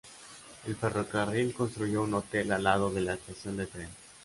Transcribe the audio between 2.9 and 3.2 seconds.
la